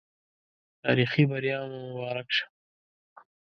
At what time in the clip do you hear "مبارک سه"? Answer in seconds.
1.93-2.45